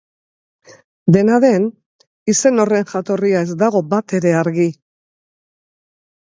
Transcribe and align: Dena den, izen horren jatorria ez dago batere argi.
Dena 1.17 1.35
den, 1.43 1.67
izen 2.33 2.63
horren 2.63 2.89
jatorria 2.93 3.43
ez 3.49 3.57
dago 3.61 3.83
batere 3.93 4.33
argi. 4.41 4.67